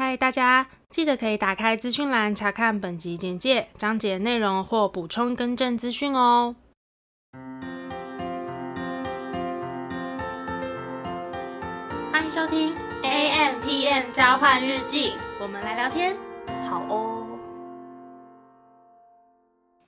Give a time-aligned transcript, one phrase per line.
[0.00, 6.54] 嗨，大家记得可以打开资讯栏查看本集简介、章节内容或补充更正资讯哦。
[12.12, 16.16] 欢迎收听 AMpm 交换日记，我们来聊天，
[16.70, 17.26] 好哦。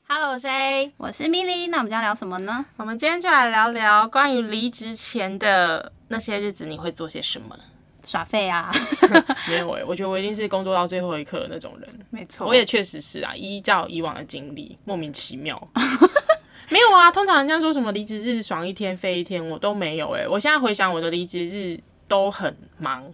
[0.08, 2.66] Hello，我是 A，我是 Milly，那我们将聊什么呢？
[2.78, 7.56] 我们今天就来聊聊关于离职前的那些日子，你会做些什么？
[8.04, 8.72] 耍废啊？
[9.48, 11.88] 没有哎，我觉得我一定是工作到最后一刻的那种人。
[12.10, 13.34] 没错，我也确实是啊。
[13.34, 15.60] 依照以往的经历，莫名其妙。
[16.68, 20.26] 没有啊，通常人家说什么离职日爽一天飞一天，我都没有哎。
[20.28, 23.04] 我现在回想我的离职日都很忙。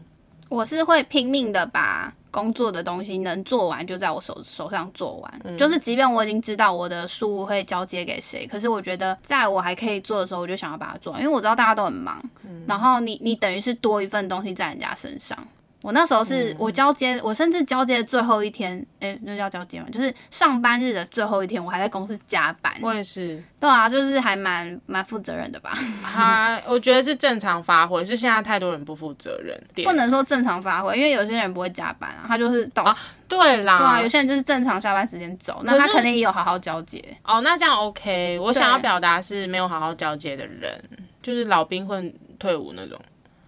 [0.48, 15.38] 我是会拼命的把工作的东西能做完就在我手手上做完，嗯，就是即便我已经知道我的书会交接给谁，可是我觉得在我还可以做的时候，我就想要把它做完，因为我知道大家都很忙，嗯，然后你你等于是多一份东西在人家身上。
[15.82, 22.72] 我那时候是我交接，我甚至交接的最后一天，哎、欸，那叫交接嘛，就是上班日的最后一天，我还在公司加班。
[22.82, 25.70] 我也是，对啊，就是还蛮蛮负责任的吧？
[26.02, 32.96] 还我觉得是正常发挥，是现在太多人不负责任，不能说正常发挥，因为有些人不会加班啊，他就是到、啊、
[33.28, 37.00] 对啦，对啊，有些人就是正常下班时间走，那他肯定也有好好交接。
[37.22, 40.82] 哦，那这样 OK，我想要表达是没有好好交接的人，
[41.22, 42.98] 就是老兵混退伍那种。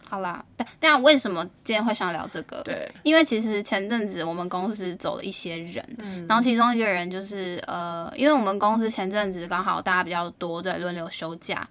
[0.09, 2.62] 好啦，但但为什么今天会想聊这个？
[2.62, 11.69] 对，因为其实前阵子我们公司走了一些人，嗯，然后其中一个人就是呃，因为我们公司前阵子刚好大家比较多在轮流休假，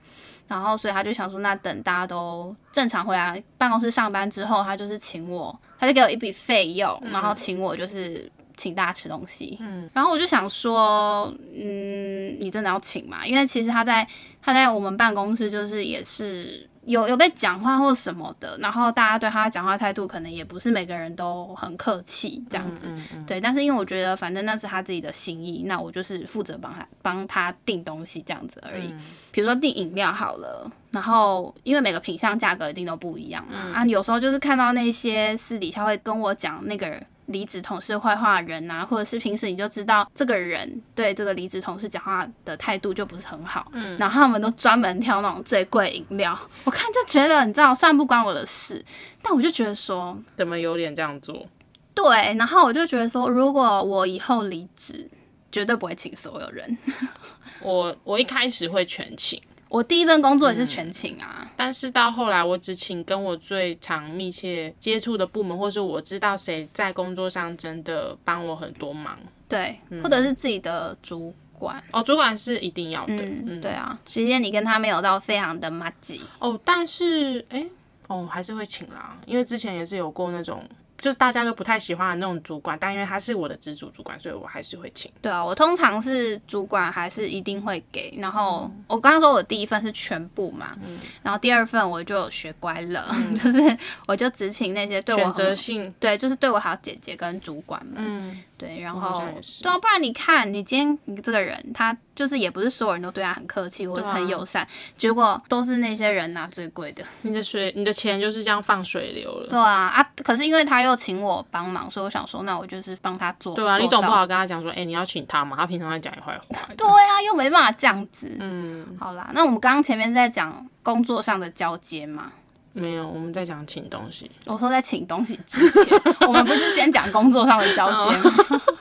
[0.48, 13.26] 然后所以他就想说，那等大家都正常回来办公室上班之后，他就是请我，他就给我一笔费用，然后请我就是请大家吃东西，嗯，然后我就想说，嗯，你真的要请吗？
[13.26, 14.08] 因为其实他在
[14.44, 16.70] 他在我们办公室就是也是。
[16.88, 23.42] 有有被讲话或什么的，然后大家对他讲话态度可能也不是每个人都很客气这样子，嗯嗯嗯、对。
[23.42, 28.88] 但是因为我觉得反正那是他自己的心意，那我就是负责帮他帮他订东西这样子而已。
[29.32, 37.06] 比、嗯、如说订饮料好了，然后因为每个品相价格一定都不一样嘛、嗯，啊，有时候就是看到那些私底下会跟我讲那个人。
[37.28, 48.84] 离职同事坏话的人啊，或者是平时你就知道这个人对这个离职同事讲话的态度就不是很好，嗯，然后他们都专门挑那种最贵饮料，我看就觉得你知道，虽然不关我的事，
[49.22, 51.46] 但我就觉得说怎么有脸这样做？
[51.94, 55.10] 对，然后我就觉得说，如果我以后离职，
[55.52, 56.78] 绝对不会请所有人，
[57.62, 59.42] 我我一开始会全请。
[59.70, 69.18] 我第一份工作也是全勤啊、嗯，但是到后来我只请跟我最常密切接触的部门，或是我知道谁在工作上真的帮我很多忙，
[69.48, 71.84] 对、嗯，或者是自己的主管。
[71.92, 73.62] 哦，主管是一定要的，嗯，嗯。
[73.62, 77.72] 对啊，即便你跟他没有到非常的麻吉哦，但是哎、欸，
[78.08, 80.64] 哦，还是会请啦，因为之前也是有过那种。
[81.08, 85.10] 就是大家都不太喜欢的那种主管，但因为他是我的直属主管，所以我还是会请。
[85.22, 88.14] 对啊，我通常是主管还是一定会给。
[88.18, 97.96] 然后我刚刚说我第一份是全部嘛，嗯、然后第二份我就学乖了，嗯、就是我就只请那些对我选择性，对，就是对我好姐姐跟主管们。
[98.00, 99.24] 嗯，对，然后
[99.62, 101.98] 对啊，不然你看你今天你这个人他。
[102.18, 104.68] 就是也不是所有人都对他很客气或者很友善，啊，
[104.98, 107.04] 结果都是那些人拿最贵的。
[107.22, 109.48] 你的水，你的钱就是这样放水流了。
[109.50, 110.04] 对啊啊！
[110.24, 113.54] 可是因为他又请我帮忙，所以我想说，那我就是帮他做。
[113.54, 115.56] 对啊，你总不好跟他讲说，哎，欸，你要请他嘛？
[115.56, 116.68] 他平常在讲你坏话。
[116.76, 118.36] 对啊，又没办法这样子。
[118.40, 122.32] 嗯，好啦，那我们刚刚前面是在讲工作上的交接嘛？
[122.74, 124.30] 没有，我们在讲请东西。
[124.46, 128.32] 我说在请东西之前，我们不是先讲工作上的交接吗？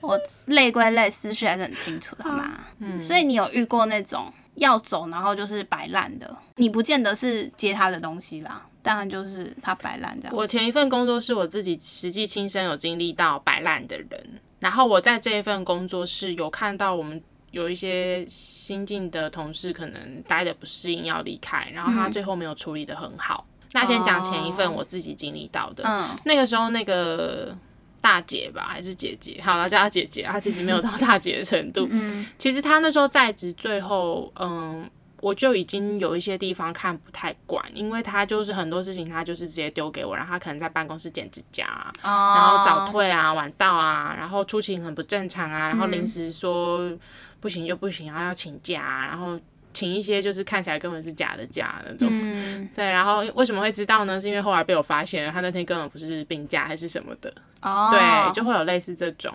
[0.00, 2.60] 我累归累，思绪还是很清楚的嘛。
[2.78, 6.36] 嗯，所以你有遇过那种要走，然后就是摆烂的？
[6.56, 10.36] 你不见得是接他的东西啦，当然就是他摆烂这样。
[10.36, 17.20] 我前一份工作是我自己实际亲身有经历到摆烂的人，然后我在这一份工作是有看到我们
[17.50, 23.46] 有一些新进的同事可能待的不适应要离开，然后他最后没有处理的很好。
[23.62, 27.56] 嗯、那先讲前一份我自己经历到的，嗯，那个时候那个。
[28.00, 29.40] 大姐吧，还是姐姐？
[29.42, 30.22] 好了，叫她姐姐。
[30.30, 31.86] 她其实没有到大姐的程度。
[31.90, 34.88] 嗯，其实她那时候在职最后，嗯，
[35.20, 46.90] 我就已经有一些地方看不太惯，因为她就是很多事情，她就是直接丢给我，然后她可能在办公室剪指甲，然后早退啊、晚到啊，然后出勤很不正常啊，然后临时说
[47.40, 49.38] 不行就不行，然后要请假，然后。
[49.76, 54.18] 请一些就是看起来根本是假的假的那种，嗯， 对，然后为什么会知道呢？
[54.18, 57.30] 是因为后来被我发现了，他那天根本不是病假还是什么的，
[57.60, 59.30] 哦，对，就会有类似这种。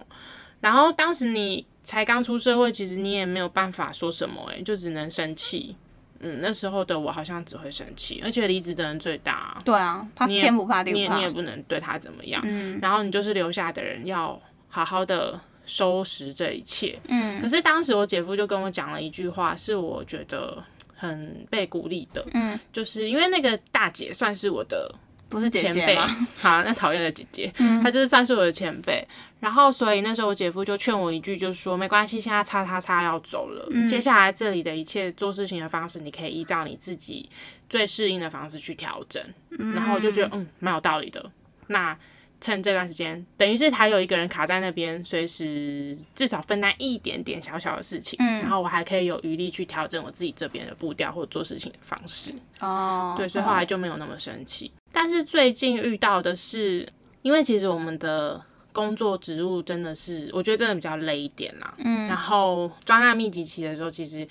[0.59, 5.75] 然后当时你才刚出社会，其实你也没有办法说什么，欸，诶，就只能生气。
[6.23, 9.61] 嗯，那时候的我好像只会生气，而且离职的人最大啊。
[9.63, 12.41] 对啊，他天不怕地不怕，你也你也不能对他怎么样。
[12.45, 14.39] 嗯，然后你就是留下的人要
[14.69, 15.39] 好好的
[15.71, 16.99] 收拾这一切。
[17.07, 20.61] 嗯，可是当时我姐夫就跟我讲了一句话，是我觉得
[20.95, 22.25] 很被鼓励的。
[22.33, 24.93] 嗯，就是因为那个大姐算是我的。
[25.29, 26.05] 不是姐姐吗？
[26.35, 29.07] 好，那讨厌的姐姐，嗯、她就是算是我的前辈。
[29.39, 37.29] 然后，所以那时候我姐夫就劝我一句，就是说没关系，现在叉叉叉要走了，嗯、接下来这里的一切做事情的方式，你可以依照你自己
[37.69, 39.23] 最适应的方式去调整。
[39.57, 41.31] 嗯、然后我就觉得，嗯，蛮有道理的。
[41.67, 41.97] 那
[42.41, 52.33] 趁这段时间，等于是还有一个人卡在那边，随时至少分担一点点小小的事情，嗯、然后我还可以有余力去调整我自己这边的步调或做事情的方式。
[52.59, 54.71] 哦，对，所以后来就没有那么生气。
[54.91, 56.85] 但是最近遇到的是，
[57.21, 58.41] 因为其实我们的
[58.73, 61.73] 工作职务真的是，我觉得真的比较累一点啦。
[61.77, 64.27] 嗯，然后专案密集期的时候，其实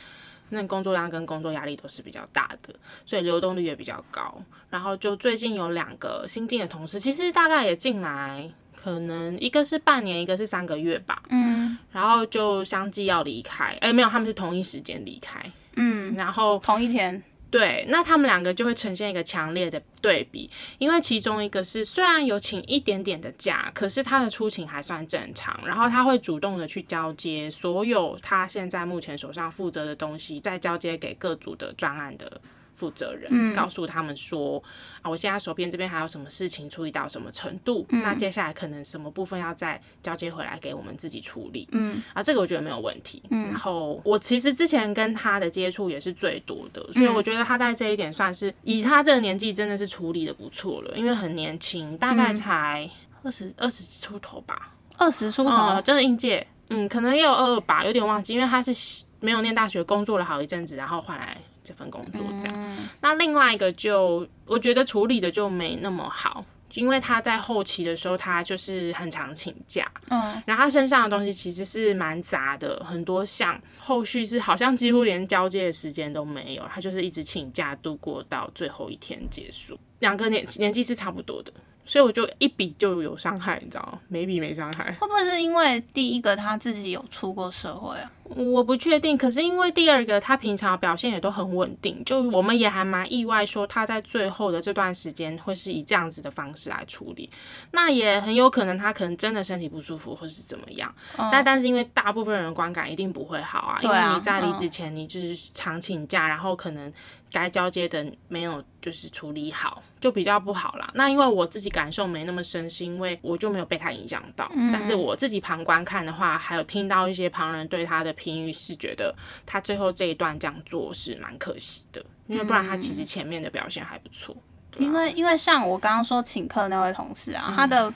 [0.50, 2.74] 那工作量跟工作压力都是比较大的，
[3.06, 4.42] 所以流动率也比较高。
[4.68, 11.22] 然后就最近有两个新进的同事，其实大概也进来，可能一个是半年，一个是三个月吧。
[11.30, 15.40] 嗯，然后就相继要离开，哎，没有，他们是同一时间离开。
[15.76, 17.22] 嗯，然后同一天。
[17.50, 20.48] 对，那他们两个就会呈现一个强烈的对比，
[20.78, 32.40] 因为其中一个是虽然有请一点点的假，可是他的出勤还算正常，然后他会主动的去交接所有他现在目前手上负责的东西，再交接给各组的专案的
[32.80, 34.62] 负责人，嗯、告诉他们说
[35.02, 52.88] 啊，我现在手边这边还有什么事情处理到什么程度，嗯、那接下来可能什么部分要再交接回来给我们自己处理，嗯，啊，这个我觉得没有问题，嗯，然后我其实之前跟他的接触也是最多的，所以我觉得他在这一点算是以他这个年纪真的是处理的不错了，因为很年轻，大概才
[53.22, 61.36] 二十二十出头吧，二十出头，嗯，真的应届，嗯，可能也有二二吧，有点忘记，因为他是没有念大学，工作了好一阵子，然后换来。
[61.70, 66.44] 这份工作这样，嗯、那另外一个就我觉得处理的就没那么好，
[66.74, 81.52] 因为他在后期的时候，他就是很常请假，嗯，然后他身上的东西其实是蛮杂的，很多项后续是好像几乎连交接的时间都没有，他就是一直请假度过到最后一天结束，两个年年纪是差不多的。
[81.90, 83.98] 所以我就一比就有伤害，你知道吗？
[84.06, 84.92] 没比没伤害。
[85.00, 88.08] 会不会是因为第一个他自己有出过社会啊？
[88.36, 89.18] 我不确定。
[89.18, 97.28] 可是因为第二个他平常表现也都很稳定，就我们也还蛮意外，说他在最后的这段时间会是以这样子的方式来处理。
[97.72, 100.94] 那也很有可能他可能真的身体不舒服，或是怎么样。
[101.18, 106.92] 嗯、但但是因为大部分人的观感一定不会好啊，啊，因为你在离职前你就是常请假，然后可能。
[107.32, 110.90] 该交接的没有就是处理好，就比较不好啦。
[110.94, 114.50] 那因为我自己感受没那么深，是因为我就没有被他影响到。
[114.54, 119.14] 嗯、但是我自己旁观看的话，还有听到一些旁人对他的评语，是觉得
[119.46, 124.36] 他最后这一段这样做是蛮可惜的，因为不然他其实前面的表现还不错。
[124.76, 127.92] 嗯啊、因为因为像我刚刚说请客那位同事啊，嗯、他的。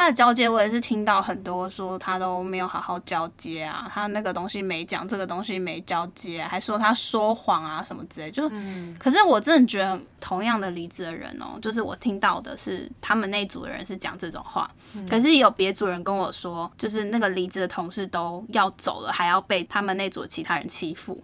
[0.00, 8.30] 他的交接我也是听到很多说他都没有好好交接啊，他那个东西没讲，这个东西没交接，还说他说谎啊什么之类。
[8.30, 21.22] 就，嗯、可是我真的觉得同样的离职的人哦、喔，就是我听到的是他们那组的人是讲这种话，嗯、可是也有别组人跟我说，就是那个离职的同事都要走了，还要被他们那组其他人欺负。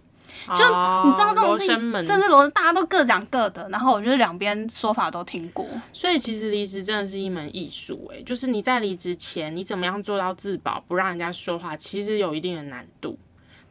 [0.55, 0.63] 就
[1.05, 13.17] 你知道这种事情，这是罗，大家都各讲各的，然后我觉得两边说法都听过，所以其实离职真的是一门艺术诶，就是你在离职前，你怎么样做到自保，不让人家说话，其实有一定的难度，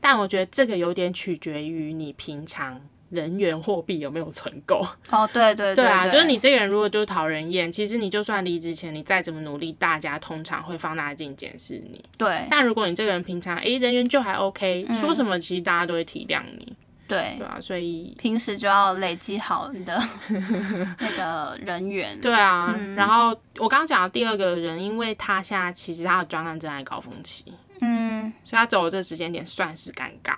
[0.00, 2.80] 但我觉得这个有点取决于你平常。
[3.16, 4.87] 人员货币有没有存够？
[5.11, 12.04] 哦，对对对，对啊，就是你这个人如果就是讨人厌，其实你就算离职前你再怎么努力，大家通常会放大镜检视你。
[12.18, 16.76] 对，但如果你这个人平常哎、欸、人缘就还 OK，、嗯、说什么其实大家都会体谅你。
[17.08, 19.96] 对，对啊，所以平时就要累积好你的
[20.99, 22.20] 那个人员。
[22.20, 27.44] 对啊，嗯、然后我刚刚讲的第二个人，因为他现在其实他的专案正在高峰期，
[27.80, 30.35] 嗯，所以他走的这个时间点算是尴尬。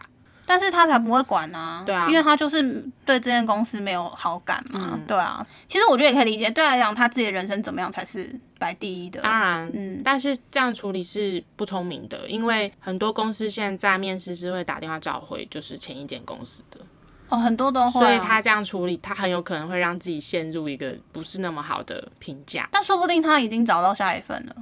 [0.49, 2.63] 但是他才不会管呢、啊，对啊，因为他就是
[3.05, 5.47] 对这间公司没有好感嘛，嗯、对啊。
[5.69, 9.21] 其实我觉得也可以理解，对他来讲，他自己的人生怎么样才是摆第一的。
[9.21, 16.81] 当然，嗯，但是这样处理是不聪明的，因为很多公司现在面试是会打电话召回，就是前一间公司的。
[17.29, 18.07] 哦，很多都会、啊。
[18.07, 22.67] 所以他这样处理，他很有可能会让自己陷入一个不是那么好的评价。
[22.73, 24.57] 但说不定他已经找到下一份了。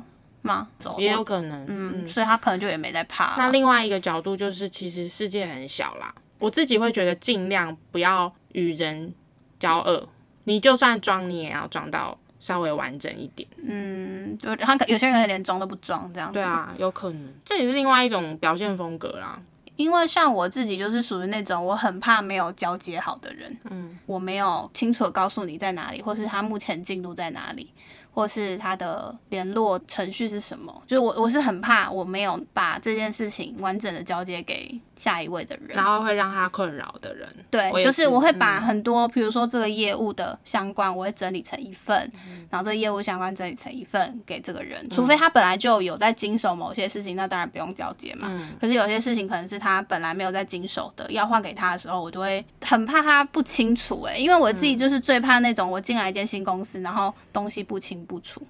[0.47, 0.69] 吗？
[0.79, 3.35] 走也有可能，嗯，嗯，所以他可能就也没在怕。
[3.37, 6.15] 那另外一个角度就是，其实世界很小啦。
[6.39, 9.13] 我自己会觉得，尽量不要与人
[9.59, 10.09] 交恶。
[10.45, 13.49] 你就算装，你也要装到稍微完整一点。
[13.57, 16.35] 嗯，就他有些人连装都不装，这样子。
[16.35, 17.35] 对啊，有可能。
[17.45, 19.41] 这也是另外一种表现风格啦。
[19.77, 27.73] 因为像我自己就是属于那种我很怕没有交接好的人，嗯，我没有清楚的告诉你在哪里，或是他目前进度在哪里。
[28.17, 30.73] 或是他的联络程序是什么？
[30.87, 37.29] 就是我我是很怕我没有把这件事情完整的交接给下一位的人，然后会让他困扰的人。
[37.51, 48.29] 对，是就是我会把很多，比、嗯、如说这个业务的相关，我会整理成一份，嗯、然后这个业务相关整理成一份给这个人，除非他本来就有在经手某些事情，那当然不用交接嘛。
[48.31, 58.41] 嗯、可是有些事情可能是他本来没有在经手的，要换给他的时候，我就会很怕他不清楚哎、欸，因为我自己就是最怕那种我进来一间新公司，然后东西不清不出。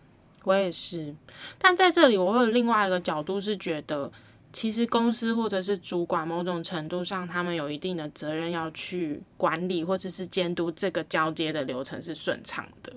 [0.44, 1.12] 我也是，
[1.58, 4.12] 但在这里我会有另外一个角度是觉得，
[4.52, 12.92] 其实公司或者是主管某种程度上，他们有一定的责任要去管理或者是监督这个交接的流程是顺畅的。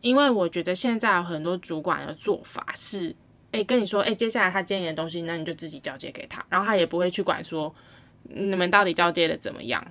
[0.00, 3.14] 因为我觉得现在有很多主管的做法是，
[3.52, 7.74] 哎，跟你说，哎，接下来他建议的东西，那你就自己交接给他，然后他也不会去管说
[8.22, 9.86] 你们到底交接的怎么样。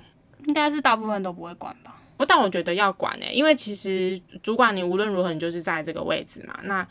[0.45, 2.01] 应该是大部分都不会管吧。
[2.17, 6.59] 不，但我觉得要管诶、欸，因为其实主管你无论如何你就是在这个位置嘛。
[6.63, 6.85] 那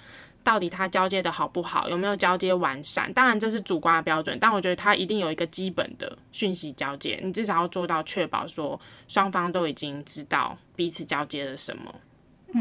[0.45, 3.13] 到底他交接的好不好，有没有交接完善？
[3.13, 11.93] 当然这是主观的标准，但我觉得他一定有一个基本的讯息交接，你至少要做到确保说双方都已经知道彼此交接了什么，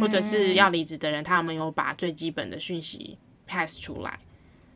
[0.01, 4.17] 或者是要离职的人他有没有把最基本的讯息 pass 出来。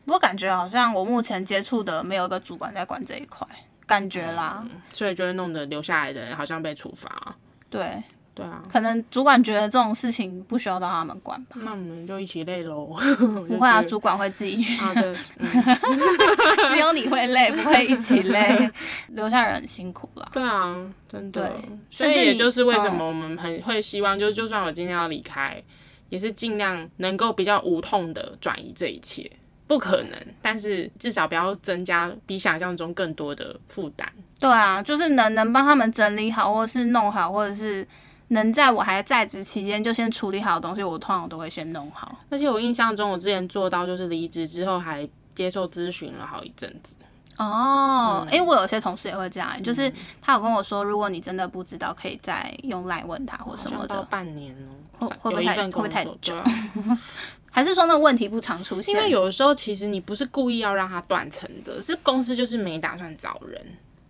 [0.05, 3.47] 我感觉好像我目前接触的没有一个主管在管这一块，
[3.87, 7.35] 感觉啦，嗯、所以就会弄得留下来的人好像被处罚。
[7.69, 8.01] 对
[8.33, 11.57] 对啊，可能主管觉得这种事情不需要到他们管吧。
[11.61, 12.95] 那我们就一起累喽。
[13.47, 14.77] 不会啊，主管会自己去。
[14.81, 15.49] 啊，对，嗯、
[16.71, 18.71] 只有你会累，不会一起累。
[19.09, 20.29] 留下人很辛苦了。
[20.33, 20.75] 对啊，
[21.09, 21.49] 真的。
[21.49, 25.63] 对，所以也就是为什么我们很会希望，就就算我今天要离开，嗯、
[26.09, 29.29] 也是尽量能够比较无痛的转移这一切。
[29.67, 34.11] 不可能，但是至少不要增加比想象中更多的负担。
[34.39, 37.85] 对啊，就是能能帮他们整理好，或者是弄好，或者是
[38.29, 42.17] 能在我还在职期间就先处理好的东西，我通常都会先弄好。
[42.29, 46.95] 而且我印象中，我之前做到就是离职之后还接受咨询了好一阵子。
[47.37, 49.91] 哦，哎、嗯欸，我有些同事也会这样，就是
[50.21, 54.01] 他有跟我说，如果你真的不知道，可以再用来问他或什么的。
[54.03, 54.55] 半年
[54.99, 56.35] 哦，会会不会太会不会太久？
[57.51, 58.93] 还是说那个问题不常出现？
[58.93, 63.61] 因为有的时候其实你不是故意要让他断层的，是公司就是没打算找人。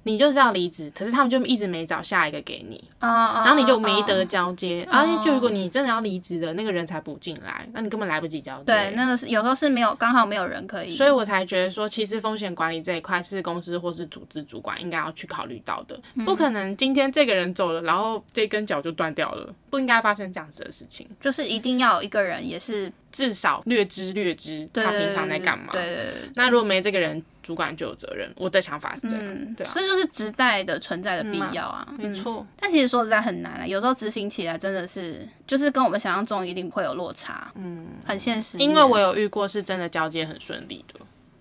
[0.09, 4.83] 你就是要离职，可是他们就一直没找下一个给你，uh, 然后你就没得交接。
[4.91, 8.63] 而且、uh, 就如果你真的要离职的那个人才补进来，那你根本来不及交接。
[8.63, 10.91] 对，那个是有时候是没有，刚好没有人可以。
[10.91, 15.99] 所以我才觉得说，其实风险管理这一块是公司或是组织主管应该要去考虑到的。
[16.15, 21.07] 嗯、不可能今天这个人走了，然后这根脚就断掉了，不应该发生这样子的事情。
[21.19, 22.91] 就是一定要有一个人也是。
[23.11, 25.69] 至少略知略知他平常在干嘛。
[25.71, 26.29] 对对对。
[26.35, 28.31] 那如果没这个人，主管就有责任。
[28.35, 29.25] 我的想法是这样。
[29.25, 29.71] 嗯、对啊。
[29.71, 31.87] 所以就是职代的存在的必要啊。
[31.97, 32.45] 没错。
[32.59, 37.51] 但其实说实在很难啊，有时候执行起来真的是，就是跟我们想象中一定会有落差。
[37.55, 37.87] 嗯。
[38.05, 38.57] 很现实。
[38.57, 40.99] 因为我有遇过是真的交接很顺利的，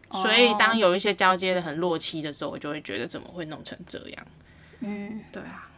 [0.08, 4.26] 哦、所以当有一些交接的很落期的时候，我就会觉得怎么会弄成这样？
[4.80, 5.68] 嗯，对啊。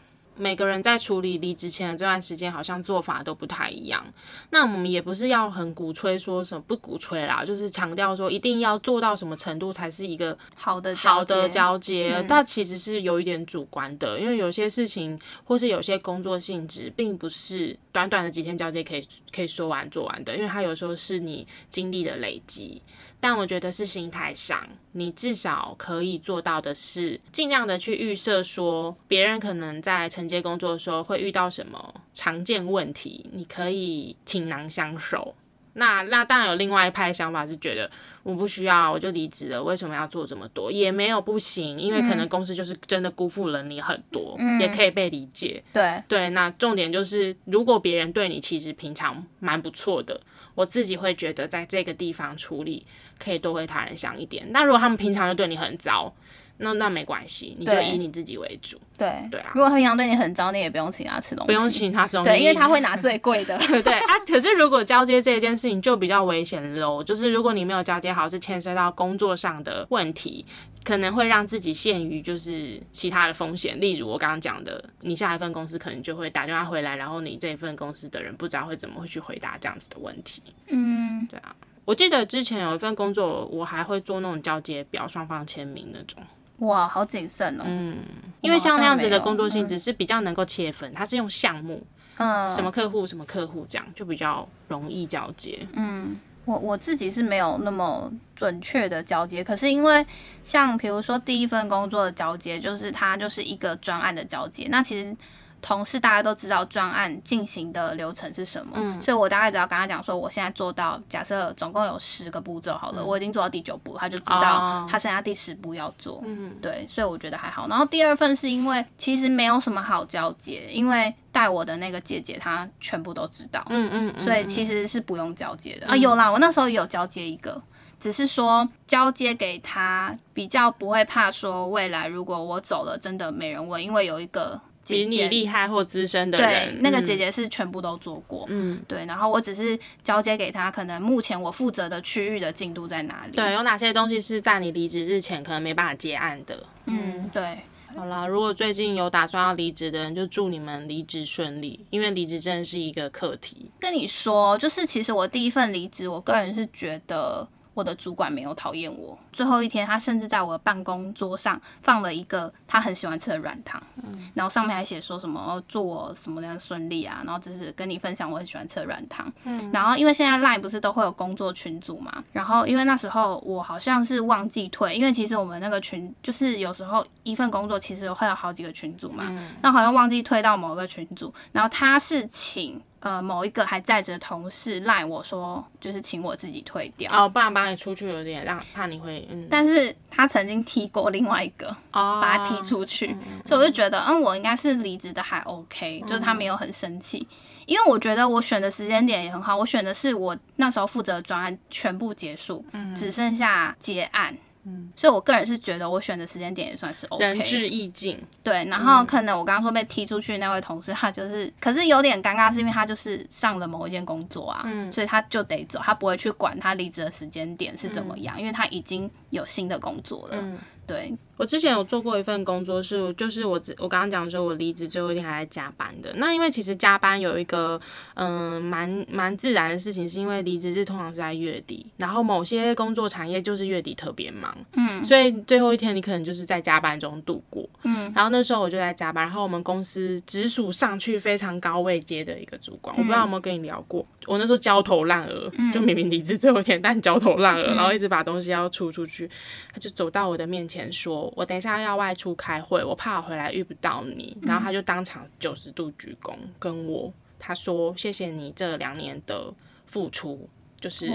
[0.41, 4.03] 每个人在处理离职前的这段时间，好像做法都不太一样。
[4.49, 12.25] 那我们也不是要很鼓吹说什么，不鼓吹啦，就是强调说一定要做到什么程度才是一个好的好的交接。
[12.27, 22.81] 但其实是有一点主观的，因为有些事情或是有些工作性质，并不是短短的几天交接可以可以说完做完的，因为它有时候是你经历的累积。
[23.21, 35.35] 但我觉得是心态上，你至少可以做到的是，尽量的去预设说，别人可能在承接工作的时候会遇到什么常见问题，你可以倾囊相授。
[35.75, 37.89] 那那当然有另外一派想法是觉得，
[38.25, 40.73] 我不需要，我就离职了，为什么要做这么多？
[40.73, 45.63] 也没有不行，因为可能公司就是真的辜负了你很多，嗯、也可以被理解。
[45.73, 50.21] 对对，那重点就是，如果别人对你其实平常蛮不错的。
[50.61, 52.87] 我自己会觉得，在这个地方处理
[53.19, 54.47] 可以多为他人想一点。
[54.53, 56.15] 那如果他们平常就对你很糟，
[56.61, 58.79] 那那没关系，你就以你自己为主。
[58.97, 63.59] 对对啊，如果他平常对你很糟，你也不用请他吃东西，不用请他吃东西，对，因为他会拿 最贵的。
[63.83, 70.45] 对啊，可是如果交接这件事情就比较危险喽，就是如果你没有交接好，是牵涉到工作上的问题，
[70.85, 73.81] 可能会让自己陷于就是其他的风险。
[73.81, 80.43] 例如我刚刚讲的，你下一份公司可能就会打电话回来，然后你这一份公司的人不知道会怎么会去回答这样子的问题。
[80.69, 86.23] 嗯，对啊，我记得之前有一份工作，我还会做那种交接表，双方签名那种。
[86.61, 87.65] 哇，好谨慎哦。
[87.67, 87.99] 嗯，
[88.41, 91.87] 因为像那样子的工作性质是比较能够切分，它是用项目，
[92.17, 95.67] 嗯，什么客户什么客户这样就比较容易交接。
[95.75, 100.07] 嗯，我我自己是没有那么准确的交接，可是因为
[100.43, 105.15] 像比如说第一份工作的交接，就是它就是一个专案的交接，那其实。
[105.63, 117.69] 同事大家都知道专案进行的流程是什么，嗯，所以我大概只要跟他讲说，我现在做到，假设总共有十个步骤好了，嗯，我已经做到第九步，他就知道他剩下第十步要做，嗯，对，所以我觉得还好。
[117.69, 125.97] 然后第二份是因为其实没有什么好交接，因为带我的那个姐姐她全部都知道，嗯嗯，嗯，所以其实是不用交接的，嗯，啊。
[125.97, 127.61] 有啦，我那时候也有交接一个，
[128.01, 134.59] 只是说交接给他比较不会怕说未来如果我走了真的没人问，因为有一个。
[134.87, 143.33] 比你厉害或资深的人，对，那个姐姐是全部都做过，嗯，对，然后我只是交接给她，可能目前我负责的区域的进度在哪里？
[143.33, 146.67] 对，有哪些东西是在你离职日前可能没办法结案的？
[146.87, 147.59] 嗯，对。
[147.97, 153.71] 好啦，如果最近有打算要离职的人，就祝你们离职顺利，因为离职真的是一个课题。
[153.81, 157.49] 跟你说，就是其实我第一份离职，我个人是觉得。
[157.75, 159.19] 我的主管没有讨厌我。
[159.33, 169.33] 最后一天，他甚至在我的办公桌上放了一个他很喜欢吃的软糖，嗯，然后上面还写说什么祝我什么样顺利啊，然后只是跟你分享我很喜欢吃的软糖。
[169.45, 179.25] 嗯，然后因为现在 LINE 不是都会有工作群组嘛，然后因为那时候我好像是忘记退，因为其实我们那个群就是有时候一份工作其实会有好几个群组嘛，
[179.63, 182.81] 那好像忘记退到某一个群组，然后他是请。
[183.01, 187.11] 呃，某一个还在职的同事赖我说，就是请我自己退掉。
[187.13, 189.49] 哦，不然把你出去有点让怕你会嗯。
[189.51, 197.27] 但是他曾经踢过另外一个，哦，把他踢出去，所以我就觉得，嗯，我应该是离职的还 OK，、嗯、就是他没有很生气，
[197.67, 204.37] 因为我觉得我选的时间点也很好，我选的是我那时候负责的专案全部结束，嗯，只剩下结案。
[204.65, 208.23] 嗯，所以我个人是觉得我选的时间点也算是 OK，仁至义尽。
[208.43, 220.37] 对，然后可能我刚刚说被踢出去那位同事，他就是，可是有点尴尬，是因为他就是上了某一件工作啊，嗯，所以他就得走，他不会去管他离职的时间点是怎么样，因为他已经有新的工作了。
[220.39, 220.59] 嗯，
[220.91, 221.15] 对。
[221.37, 226.13] 我之前有做过一份工作，是就是我我刚刚讲说，我离职最后一天还在加班的。
[226.17, 227.81] 那因为其实加班有一个
[228.13, 249.31] 嗯蛮蛮自然的事情，是因为离职日通常是在月底，然后某些工作产业就是月底特别忙，嗯，所以最后一天你可能就是在加班中度过，嗯，然后那时候我就在加班，然后我们公司直属上去非常高位阶的一个主管，我不知道有没有跟你聊过，我那时候焦头烂额，就明明离职最后一天，但焦头烂额，然后一直把东西要出出去，
[249.73, 251.33] 他就走到我的面前说。
[251.37, 259.53] 我等一下要外出开会，我怕我回来遇不到你，然后他就当场九十度鞠躬跟我，他说谢谢你这两年的
[259.87, 260.49] 付出，
[260.81, 261.11] 就是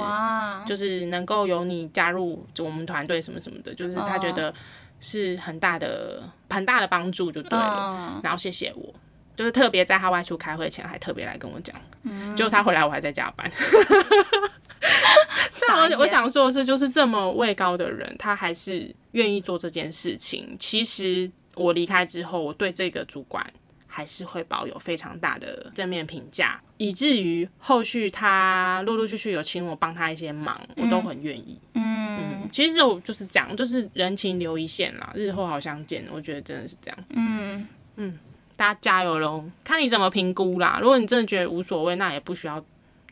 [0.66, 4.54] 就是能够有你加入我们团队什么什么的，就是他觉得
[5.00, 8.94] 是很大的很大的帮助就对了，然后谢谢我，
[9.36, 11.76] 就是特别在他外出开会前还特别来跟我讲，
[12.36, 13.50] 结果他回来我还在加班。
[15.96, 20.56] 我我想说的是，就是这么位高的人，他还是愿意做这件事情。
[20.60, 23.46] 其实我离开之后，我对这个主管
[23.88, 31.58] 还是会保有非常大的正面评价，以至于后续他陆陆续续有请我帮他一些忙，我都很愿意。
[31.74, 36.06] 嗯，嗯，其实我就是讲，就是人情留一线啦，日后好相见。
[36.12, 36.98] 我觉得真的是这样。
[37.10, 38.20] 嗯嗯，
[38.56, 39.44] 大家加油喽！
[39.64, 40.80] 看你怎么评估啦。
[40.82, 42.64] 如果你真的觉得无所谓，那也不需要。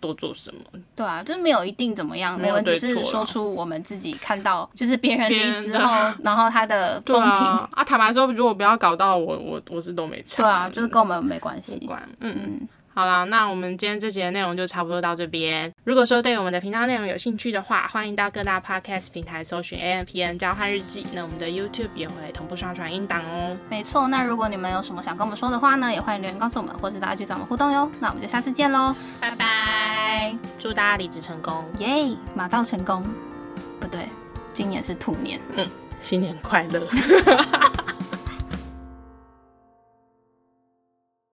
[0.04, 0.60] 多做什么？
[0.96, 7.84] 对啊，就是没有一定怎么样，我们只是说出我们自己看到，就是别人离职后，然后他的风评啊，啊。
[7.84, 10.44] 坦白说，如果不要搞到我，我我是都没差。
[10.44, 11.80] 对啊，就是跟我们没关系。
[12.20, 12.68] 嗯嗯。
[12.96, 15.74] 好啦，那我们今天这节的内容就差不多到这边。
[15.84, 21.08] 如果说对我们的频道内容有兴趣的话，欢迎到各大 podcast 平台搜寻 A M P N 交换日记。
[21.12, 23.58] 那我们的 YouTube 也会同步上传音档哦。
[23.68, 27.92] 没错，那如果你们有什么想跟我们说的话呢，也欢迎留言告诉我们，或是大家去找我们互动哟。
[28.00, 30.36] 那我们就下次见喽，拜拜！
[30.60, 32.16] 祝大家离职成功，耶、yeah！
[32.36, 33.04] 马到成功，
[33.80, 34.08] 不对，
[34.54, 35.68] 今年是兔年，嗯，
[36.00, 36.88] 新年快乐。